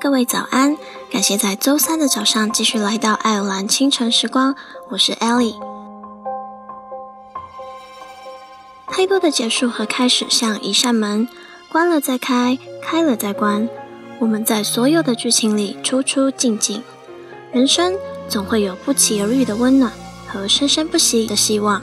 [0.00, 0.76] 各位早安！
[1.10, 4.54] 感谢在周三的早上继续来到爱尔兰清晨时光，
[4.90, 5.56] 我是 Ellie。
[8.86, 11.28] 太多的结束和开始像一扇门，
[11.68, 13.68] 关了再开，开了再关。
[14.20, 16.80] 我们在所有的剧情里出出进进，
[17.50, 17.94] 人生
[18.28, 19.92] 总会有不期而遇的温暖
[20.28, 21.82] 和生生不息的希望，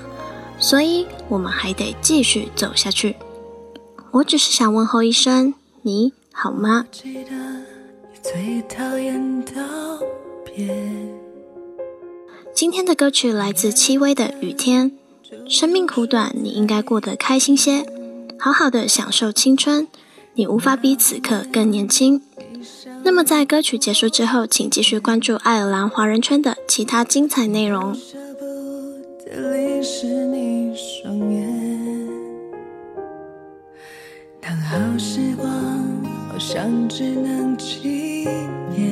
[0.57, 3.17] 所以我们还得继续走下去。
[4.11, 6.85] 我只是想问候一声，你好吗？
[8.27, 9.61] 最讨厌道
[10.43, 10.67] 别
[12.55, 14.91] 今天的歌曲来自戚薇的《雨天》。
[15.47, 17.85] 生命苦短，你应该过得开心些，
[18.39, 19.87] 好好的享受青春。
[20.33, 22.23] 你无法比此刻更年轻。
[23.03, 27.95] 那么在歌曲结束之后，请继续关注爱尔兰华人圈的其他精彩内容。
[34.41, 35.47] 当好时光
[36.29, 37.57] 好像只能
[38.25, 38.31] 纪
[38.75, 38.91] 念，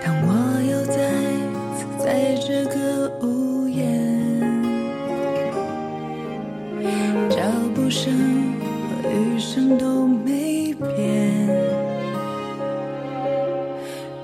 [0.00, 0.28] 当我
[0.70, 0.94] 又再
[1.74, 3.82] 次在这个屋檐，
[7.28, 7.38] 脚
[7.74, 8.14] 步声
[9.02, 11.50] 和雨声都没变，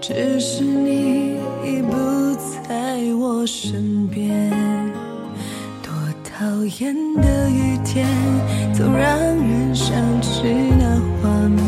[0.01, 1.97] 只是你已不
[2.69, 4.53] 在我身边。
[5.83, 8.07] 多讨厌的雨天。
[8.73, 10.43] 总让人想起
[10.79, 11.65] 那画面，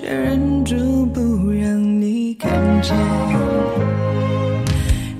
[0.00, 2.96] 却忍住不让你看见。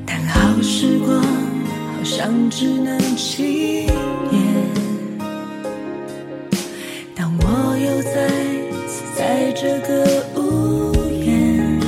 [0.07, 3.91] 但好时光，好像只能纪
[4.31, 4.43] 念。
[7.15, 8.27] 当我又再
[8.89, 9.53] 次在。
[9.53, 11.79] 这个屋檐，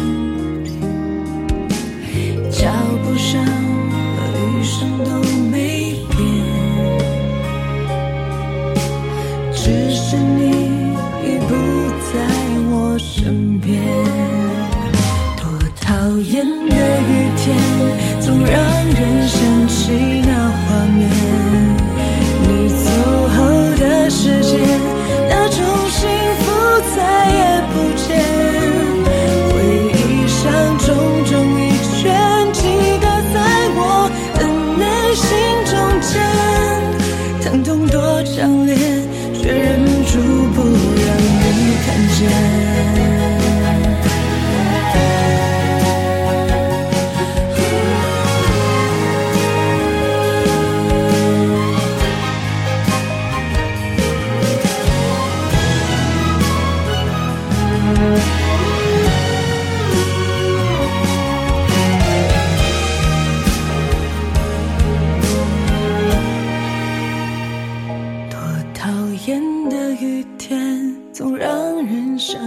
[2.51, 2.71] 脚
[3.03, 5.11] 步声和雨声都
[5.51, 6.21] 没变，
[9.55, 10.51] 只是你
[11.25, 11.55] 已不
[12.13, 12.13] 在
[12.85, 13.81] 我身边。
[15.37, 15.47] 多
[15.81, 17.57] 讨厌的雨天，
[18.21, 20.22] 总让人想起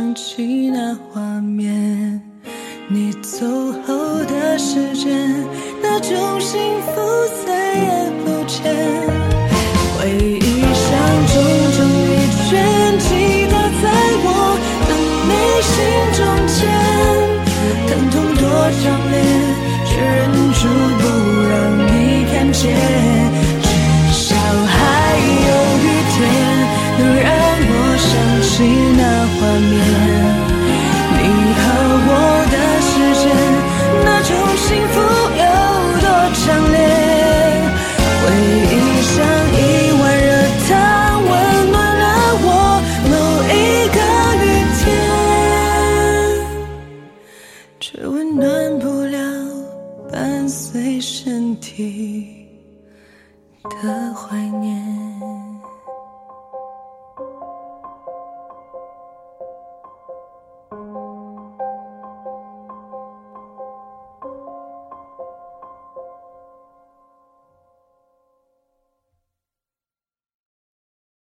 [0.05, 2.21] 想起那画面，
[2.87, 3.43] 你走
[3.87, 5.43] 后的时间，
[5.81, 7.01] 那种幸福
[7.43, 8.61] 再也不见。
[9.97, 10.93] 回忆像
[11.25, 11.33] 重
[11.73, 12.53] 重一圈，
[12.99, 13.89] 击打在
[14.21, 14.29] 我
[14.85, 14.93] 的
[15.25, 15.33] 内
[15.65, 15.73] 心
[16.13, 16.21] 中
[16.53, 16.61] 间，
[17.87, 18.45] 疼痛多
[18.77, 19.13] 强烈，
[19.87, 20.21] 却忍
[20.53, 20.61] 住
[21.01, 21.03] 不
[21.49, 21.89] 让你
[22.31, 22.61] 看见。
[23.63, 24.35] 至少
[24.67, 24.77] 还
[25.17, 25.49] 有
[25.81, 25.83] 雨
[26.13, 26.21] 天，
[26.99, 27.44] 仍然。
[28.07, 28.53] 想起
[28.97, 29.37] 那画
[29.69, 29.73] 面
[31.17, 31.23] 你
[31.61, 31.63] 和
[32.07, 32.11] 我
[32.53, 32.55] 的
[32.87, 33.25] 时间
[34.05, 34.29] 那种
[34.63, 34.95] 幸福
[35.41, 35.43] 有
[36.01, 36.77] 多强烈
[38.21, 38.23] 回
[38.71, 38.73] 忆
[39.11, 39.13] 像
[39.53, 39.59] 一
[39.99, 40.29] 碗热
[40.67, 40.69] 汤
[41.25, 41.31] 温
[41.71, 42.05] 暖了
[42.43, 42.47] 我
[43.09, 43.13] 某
[43.49, 43.53] 一
[43.95, 43.97] 个
[44.43, 44.45] 雨
[44.79, 44.83] 天
[47.79, 48.43] 却温暖
[48.79, 49.17] 不了
[50.11, 52.47] 伴随身体
[53.81, 54.94] 的怀念。